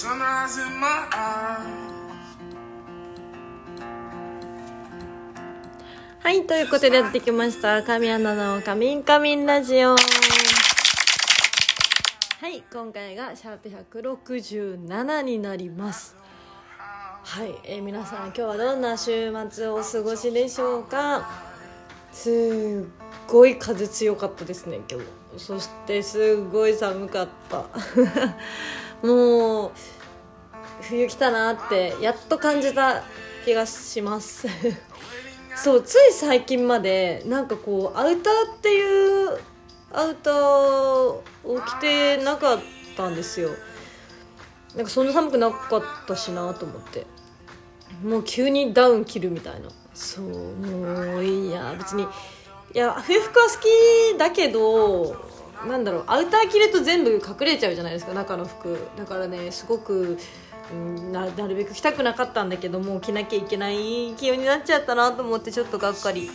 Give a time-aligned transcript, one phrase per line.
[0.00, 1.66] Sunrise in my eyes.
[6.20, 7.82] はい、ということでやってきました。
[7.82, 9.90] 神アナのカミンカミンラジオ。
[9.90, 9.96] は
[12.48, 16.16] い、今回がシャープ167になります。
[17.22, 21.28] はい、えー皆さん今日はどんな週末をお過ごしでしょうか
[22.10, 22.86] すっ
[23.28, 25.06] ごい風強かったですね、今日。
[25.36, 27.66] そしてすっごい寒かった。
[29.02, 29.72] もう、
[30.82, 33.02] 冬来たなってやっと感じた
[33.44, 34.48] 気がします。
[35.56, 39.38] そうつい最近までなんかこうアウターっていう
[39.92, 42.58] アウターを着てなかっ
[42.96, 43.50] たんですよ。
[44.74, 47.06] なんかそんな寒くなかったしなと思って。
[48.04, 49.68] もう急にダウン着るみたいな。
[49.94, 52.04] そうもういいや別に。
[52.72, 55.29] いや冬服は好きだけど
[55.66, 58.78] なんだろうアウター着ると全部隠れちゃうじゃないですか中の服。
[58.96, 60.18] だからねすごく
[61.12, 66.30] ななるべく着たくなかったんだけどもう着なきゃいけない気温になっちゃったなと思ってちょっとがっかり。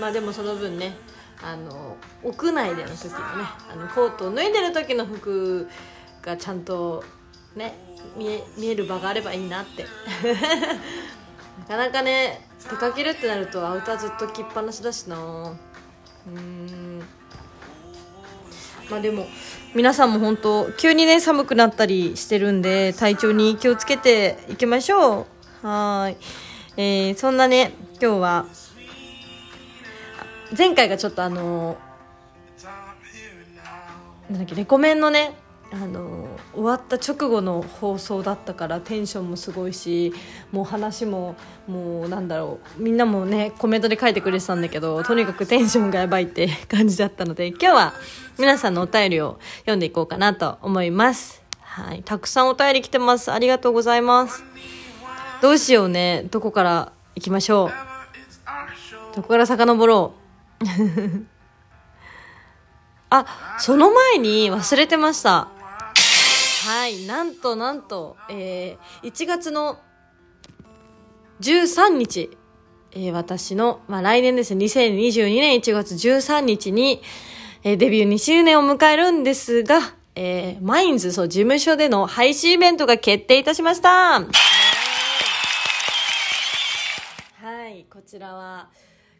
[0.00, 0.96] まあでもその分ね
[1.42, 5.68] あの屋内での時のねあのコートを脱いでる時の服
[6.22, 7.04] がちゃんと
[7.56, 7.74] ね
[8.16, 9.86] 見え見える場があればいいなって。
[11.58, 15.16] なかなかね出かけるってなるとアウターずっと着っぱなしだしな。
[16.26, 17.02] うん。
[18.92, 19.26] まあでも
[19.74, 25.26] 皆さんも本当急にね寒くなったりしてるんで体調に気をつけていきましょ
[25.62, 25.66] う。
[25.66, 26.16] はい、
[26.76, 28.46] えー、そんなね今日は
[30.56, 31.92] 前回がちょっとあのー
[34.30, 35.34] なんだっけレコメンのね
[35.72, 40.12] あの終わった直後の放送だったからテンションもすごいし
[40.50, 41.34] もう話も
[41.66, 47.94] もうなんだろうみんなもねコメントで書いてくれてたんだけどとにかくテンションがやばいって感じだったので今日は
[48.38, 51.42] 皆さんのお便りを読んでいこうかなと思います。
[51.60, 52.02] はい。
[52.02, 53.32] たくさんお便り来てます。
[53.32, 54.44] ありがとうございます。
[55.40, 56.26] どうしようね。
[56.30, 57.72] どこから行きましょう。
[59.16, 60.14] どこから遡ろ
[60.60, 60.64] う。
[63.08, 65.48] あその前に忘れてました。
[66.64, 69.80] はいなんとなんと、えー1月の
[71.40, 72.30] 13日、
[72.92, 77.02] えー私の、まあ、来年ですね2022年1月13日に、
[77.64, 79.80] えーデビュー2周年を迎えるんですが、
[80.14, 84.24] えーマインズそう事務所での配信イベントが決定いたしましたは
[87.68, 88.68] い、こちらは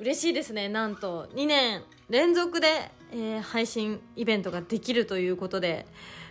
[0.00, 0.68] 嬉しいですね。
[0.68, 5.86] なんと2年連続で、えー配信イベントができるということで、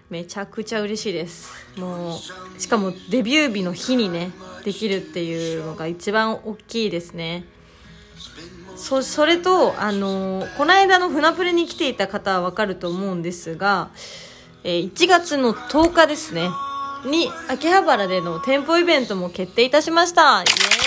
[0.10, 1.52] めちゃくちゃ嬉しいです。
[1.78, 4.32] もう、しかもデビュー日の日にね、
[4.64, 7.46] できるっていうのが一番大きいですね。
[8.78, 13.90] そそれと、あのーこの間の船プレに来ていた方はわかると思うんですが、
[14.64, 16.50] えー1月の10日ですね、
[17.06, 20.40] に、秋葉原での店舗イベントも決定いたしました。
[20.40, 20.87] イエーイ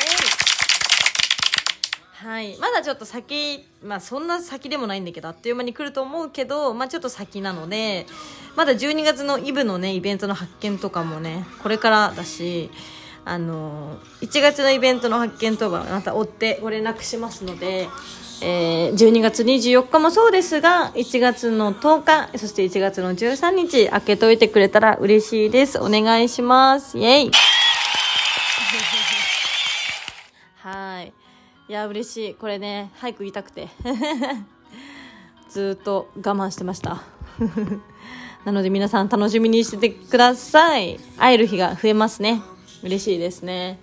[2.22, 8.04] はい、まだちょっと先、まあそんな先でもないんだけど、あっという間に来ると思うけど、まあちょっと先なので、
[8.56, 12.70] まだ12月のイブのね、イベントの発見とかもね、これからだし、
[13.24, 17.88] あのー、1月のイベントの発見とはまた追ってご連絡しますので、
[18.42, 25.78] えー、12月24日もそうですが、1月の10日、そして1月の13日、開けといてくれたら嬉しいです。
[25.78, 26.98] お願いします。
[26.98, 27.30] イェイ
[31.70, 32.34] いや、嬉しい。
[32.34, 33.68] これね、早く言いたくて。
[35.48, 37.04] ずっと我慢してました。
[38.44, 40.98] なので皆さん楽しみにしててください。
[41.16, 42.42] 会える日が増えますね。
[42.82, 43.78] 嬉しいですね。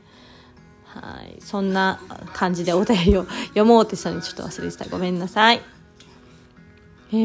[0.83, 1.37] はい。
[1.39, 2.01] そんな
[2.33, 4.83] 感じでお便りを読もうってしたのにちょっと忘れてた。
[4.89, 5.61] ごめんなさい。
[7.13, 7.17] えー、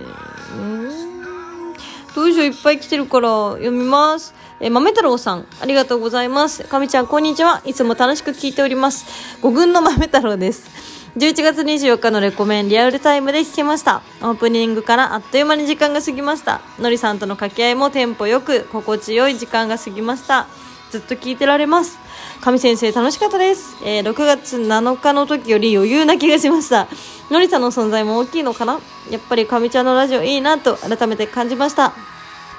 [0.00, 1.74] うーん
[2.14, 4.32] どうしよういっぱい来てるから読みます。
[4.64, 6.64] えー、豆太郎さん、ありがとうございます。
[6.64, 7.60] かみちゃん、こんにちは。
[7.66, 9.04] いつも楽しく聞いております。
[9.42, 10.70] 五軍の豆太郎です。
[11.18, 14.00] 11月24日のレコメンリアルタイムで聞けました。
[14.22, 16.62] オープニングからあっという間に時間が過ぎました。
[16.78, 20.46] のりさんとの掛け合いもテンポよく、心地よい時間が過ぎました。
[20.90, 21.98] ずっと聞いてられます。
[22.40, 23.76] 神先生楽しかったです。
[23.84, 26.88] えー6月7日の時より余裕な気がしました。
[27.30, 28.80] のりさんの存在も大きいのかな？
[29.10, 31.92] やっぱり神ちゃんのラジオいいなと改めて感じました。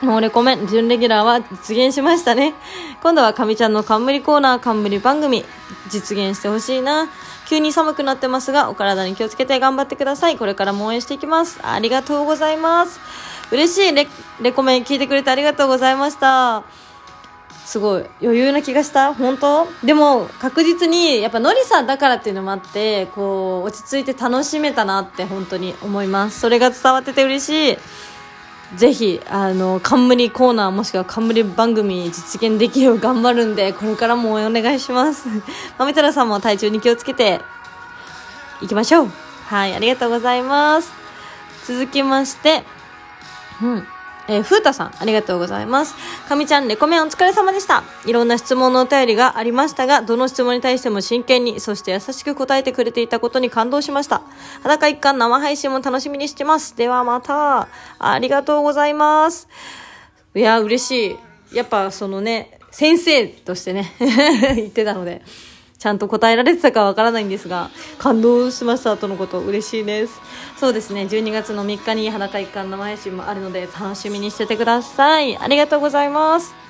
[0.06, 2.54] もうレコメン、準レギュラーは実現しましたね。
[3.02, 5.44] 今度は神ちゃんの冠コーナー、冠番組、
[5.90, 7.10] 実現してほしいな。
[7.48, 10.38] 急に寒くなってますが、お体に気をつけて頑張ってください。
[10.38, 11.60] これからも応援していきます。
[11.64, 13.00] ありがとうございます。
[13.52, 14.08] 嬉しいレ
[14.42, 16.64] レコメン聞いてくれてありがとうございました。
[17.66, 19.68] すごい余裕な気がした本当？
[19.84, 27.78] でも確実にやっぱのりさんだからっていうのもあってこう落ち着いて楽しめたなって本当に思いますそれが伝わってて嬉しい
[28.78, 35.28] ぜひあの冠コーナーもしくは冠番組実現できるよう 頑張るんでこれからもお願いします。
[35.78, 37.42] 豆太郎さんも体調に気をつけて
[38.62, 39.12] いきましょう。
[39.48, 40.92] はいありがとうございます。
[41.68, 42.64] 続きまして
[43.62, 43.88] うん。
[44.28, 45.94] えー、ふうたさん、ありがとうございます。
[46.28, 47.84] かみちゃん、レコメンお疲れ様でした。
[48.06, 54.22] いろんな質問のお便りがありましたが、どの質問に対しても真剣に、そして優しく答えてくれていたことに感動しました。
[54.64, 56.76] 裸一貫生配信も楽しみにしてます。
[56.76, 57.68] ではまた。
[58.00, 59.48] ありがとうございます。
[60.34, 61.18] いや、嬉し
[61.52, 61.56] い。
[61.56, 63.94] やっぱそのね、先生としてね、
[64.56, 65.22] 言ってたので。
[65.78, 67.70] ちゃんと答えられてたかわからないんですが、
[68.00, 70.20] 感動しましたとのこと嬉しいです。
[70.58, 75.38] そうですね、12月の3日に裸一貫生配信もあるので楽しみにしててください。
[75.38, 76.66] ありがとうございます。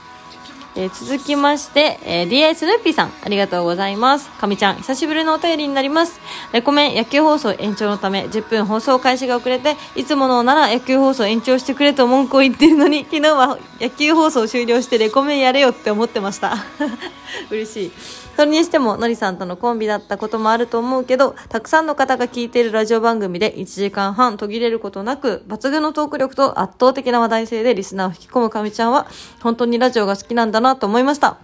[0.77, 4.29] えー続きまして、えー DI スヌーピーさん、ありがとうございます。
[4.31, 6.19] かみちゃん、久しぶりのお便りになります。
[6.51, 16.57] レコメン野球放送延長のため、10分放送開始が遅れて、いつものなら野球放送延長してくれと文句を言ってるのに、昨日は野球放送終了してレコメンやれよって思ってました。
[17.49, 17.91] 嬉しい。
[18.35, 29.07] それにしても、のりさんとのコンビだったこともあると思うけど、たくさんの方が聞いているラジオ番組で1時間半途切れることなく、抜群のトーク力と圧倒的な話題性でリスナーを引き込むかみちゃんは、
[29.41, 31.37] 本当にラジオが好きなんだなと思いました。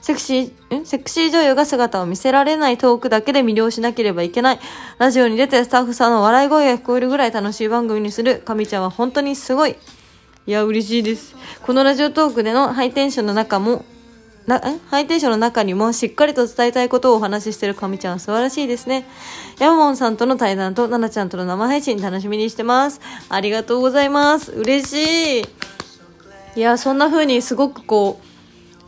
[0.00, 4.60] セクシー、んセクシー女優が姿を見せられないトークだけで魅了しなければいけない。
[4.98, 9.76] ラジオに出てスタッフさんの笑い声が聞こえるぐらい楽しい番組にするかみちゃんは本当にすごい。
[10.46, 11.34] いや、嬉しいです。
[11.62, 13.84] このラジオトークでのハイテンションの中も、
[14.46, 14.78] なえ？
[14.88, 19.06] ハイテンションの中にもしっかりと伝えたいことをお話ししてるかみちゃんは素晴らしいですね。
[19.58, 23.00] ヤマモンさんとの対談とナナちゃんとの生配信楽しみにしてます。
[23.28, 24.52] ありがとうございます。
[24.52, 25.44] 嬉しい。
[26.56, 28.20] いや、そんな風にすごくこ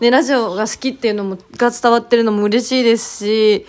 [0.01, 3.67] う、ね、ラジオが好きっていうのも、が伝わってるのも嬉しいですし、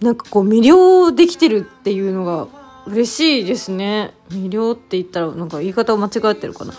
[0.00, 2.46] なんかこう魅了できてるっていうのが
[2.86, 4.12] 嬉しいですね。
[4.28, 6.74] 魅了って言ったらなんか言い方を間違ってるかな。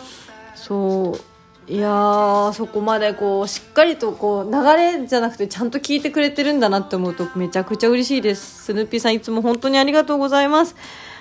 [0.56, 1.30] そう。
[1.67, 8.65] いやー、そこまでこう、しっかりとこう、流れじゃなくてちゃんと聞いてくれてるんだなって思うとめちゃくちゃ嬉しいです。
[8.65, 10.75] スヌーピーさんいつも本当にありがとうございます。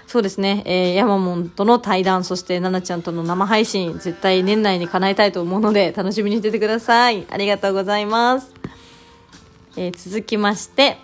[0.06, 7.26] そうですね、えー、ヤマモンとの対談、そしてナナちゃんとの生配信、絶対年内に叶えたいと思うので、楽しみにしててください。
[7.31, 8.52] ありがとうございます。
[9.76, 10.98] えー続きまして、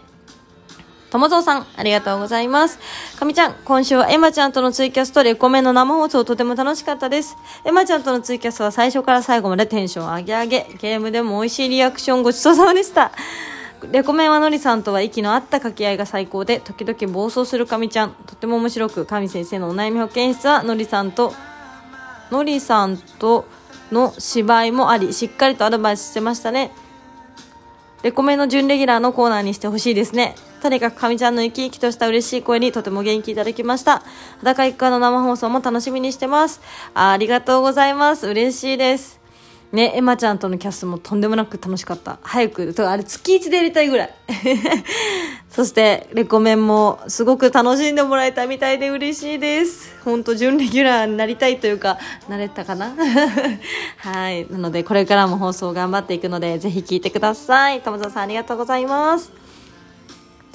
[1.10, 2.78] ともぞうさん、ありがとうございます。
[3.18, 7.36] かみちゃん、今週はエマちゃんとのツイキャスとレコメンの生放送とても楽しかったです。
[7.64, 13.12] エマちゃんとのツイキャスは最初から最後までテンション上げ上げ、ゲームでも美味しいリアクションごちそうさまでした。
[13.92, 18.16] レコメンはのりさんとは息の合った掛け合いが最高で、時々暴走するかみちゃん。
[18.26, 21.32] とても面白く、かみ先生のお悩み保健室はのりさんと、
[22.30, 23.46] のりさんと
[23.92, 26.72] の芝居もあり、しっかりとアドバイスしてましたね。
[28.02, 30.34] レコメンの準レギュラーのコーナーにしてほしいですね。
[30.62, 34.02] とにかくかみちゃんの生き生きとした嬉しい声にとても元気いただきました。
[34.38, 36.60] 裸一家の生放送も楽しみにしてます。
[36.94, 38.26] あありがとうございます。
[38.26, 39.26] 嬉しいです。
[39.72, 42.18] ね、エマちゃんとのキャストもとんでもなく楽しかった。
[42.22, 44.14] 早く、とあれ月1でやりたいぐらい。
[45.50, 49.96] そして、レコメンもすごく楽しんでもらえたみたいで嬉しいです。
[50.04, 51.98] ほんと、準レギュラーになりたいというか、
[52.28, 52.94] なれたかな？
[53.98, 54.46] はい。
[54.50, 57.80] なので、これからも放送頑張っていくので、ぜひ聞いてください。
[57.80, 59.45] 友沢さんありがとうございます。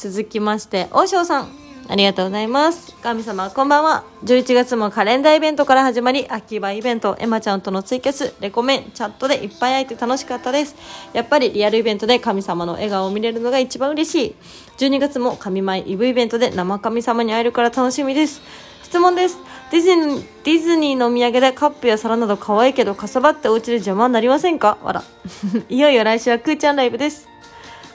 [0.01, 1.49] 続きまして、王将さん。
[1.87, 2.95] ありがとうございます。
[3.03, 4.03] 神様、こんばんは。
[4.23, 10.75] 11月もカレンダーイベントから始まり、秋葉イベント、エマちゃんとのツイキャス、レコメン、チャットでいっぱい会えて楽しかったです。
[11.13, 14.35] やっぱりリアルイベントで神様の笑顔を見れるのが一番嬉しい。
[14.79, 18.41] 12月も神舞イブイベントで生神様に会えるから楽しみです。
[18.83, 19.37] 質問です。
[19.71, 24.77] ディズニー、ディズニーのお土産でカップや皿など可愛いけどかさばってお家で邪魔になりませんか？
[24.81, 25.03] わら。
[25.69, 27.27] いよいよ来週はクーちゃんライブです。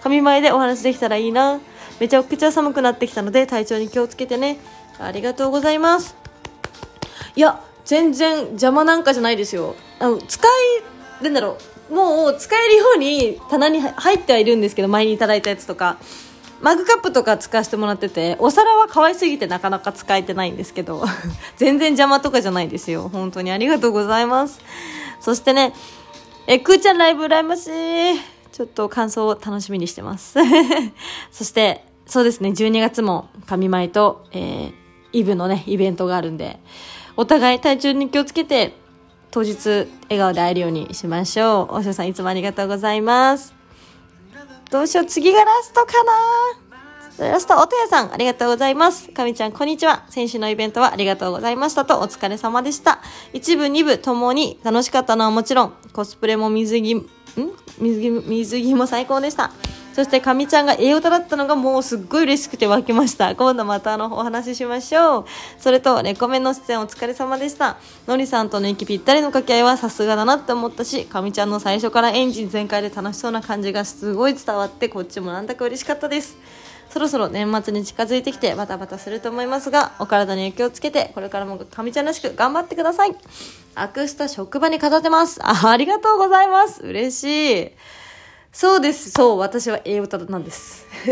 [0.02, 1.60] 神前でお話できたらいいな。
[2.00, 4.58] めちゃくちゃ寒くなってきたので体調に気をつけてね。
[4.98, 6.16] ありがとうございます。
[7.34, 9.76] いや、全然邪魔なんかじゃないですよ。
[9.98, 10.46] あの、使
[11.20, 11.58] い、なんだろ
[11.90, 15.98] う、もう使えるように棚に入ってはいるんですけど、前にいただいたやつとか。
[16.62, 21.04] マグカップとか使わせてもらってて、お皿は可愛すぎてなかなか使えてないんですけど、
[21.56, 23.10] 全然邪魔とかじゃないですよ。
[23.12, 24.60] 本当にありがとうございます。
[25.20, 25.74] そしてね、
[26.46, 28.35] え、くーちゃんライブ羨ましい。
[28.56, 30.38] ちょっと感想を楽しみにしてます。
[31.30, 34.72] そして、そうですね、12月も神舞と、えー、
[35.12, 36.58] イブのね、イベントがあるんで、
[37.18, 38.72] お互い体調に気をつけて、
[39.30, 39.68] 当日
[40.08, 41.74] 笑顔で会えるようにしましょう。
[41.74, 43.52] おしょさんいつもありがとうございます。
[44.70, 45.92] どうしよう、次がラストか
[47.18, 49.10] なラスト、おとやさん、ありがとうございます。
[49.10, 50.06] かみちゃん、こんにちは。
[50.08, 53.00] 先週のイベントはありがとうございましたと、お疲れ様でした。
[53.34, 57.06] 一部、二部ともに楽しかったのはもちろん、コスプレも水着、ん？
[57.78, 59.52] 水着、水着も最高でした。
[59.96, 63.34] そしてかみちゃんが栄養歌だったのがもうすっごい嬉しくて湧きました。
[63.34, 65.24] 今度またあのお話ししましょう。
[65.58, 67.78] それとレコメンの出演お疲れ様でした。
[68.06, 76.36] のりさんとの息ぴったりの掛け合いはさすがだなって思ったしかみちゃんの最初からエンジン全開で楽しそうな感じがすごい伝わってこっちもなんだか嬉しかったです。
[76.96, 83.14] そろそろ年末に近づいてきてバタバタすると思いますがお体に気をつけてこれからもかみちゃんらしく頑張ってください。
[83.74, 85.38] アクスタ職場に飾ってます。
[85.42, 86.82] あありがとうございます。
[86.82, 87.70] 嬉しい。
[88.50, 89.10] そうです。
[89.10, 90.86] そう私は栄養歌なんです。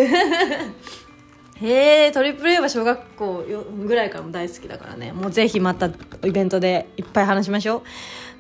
[1.61, 3.45] へえトリプル A は小学校
[3.87, 5.13] ぐらいからも大好きだからね。
[5.13, 5.91] もうぜひまた
[6.25, 7.83] イベントでいっぱい話しましょ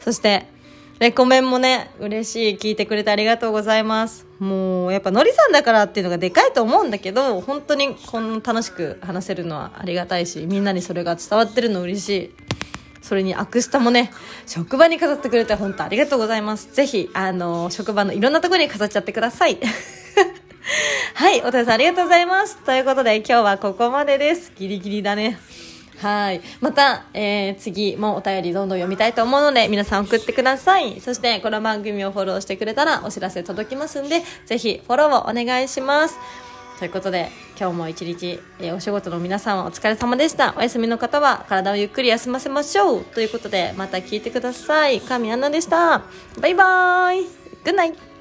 [0.00, 0.02] う。
[0.02, 0.46] そして
[1.00, 2.56] レコメンもね、嬉しい。
[2.56, 4.26] 聞いてくれてありがとうございます。
[4.38, 12.30] もう、やっぱのりさんだからっていうのがでかいと思うんだけど、本当にこんな楽しく話せるのはありがたいし、みんなにそれが伝わってるの嬉しい。
[13.02, 14.12] それにアクスタもね、
[14.46, 16.72] 職場に飾ってくれて本当ありがとうございます。
[16.72, 19.58] ぜひ、あの、職場のいろんなところに飾っちゃってください。
[21.14, 22.56] はい、お父さんありがとうございます。
[22.64, 24.52] ということで今日はここまでです。
[24.56, 25.38] ギリギリだね。
[26.04, 26.42] はい。
[26.60, 31.00] また、えー、次もお便りどんどん読みたいと思うので、皆さん送ってください。
[31.00, 36.18] そして、この番組をフォローしてくれたらお知らせ届きますんで、ぜひフォローをお願いします。
[36.78, 40.54] ということで、今日も一日、えー、お仕事の皆さんはお疲れ様でした。
[40.58, 43.04] お休みの方は体をゆっくり休ませましょう。
[43.06, 45.00] ということで、また聞いてください。
[45.00, 46.02] 神アンナでした。
[46.38, 47.24] バイバーイ。
[47.64, 48.13] グッナイ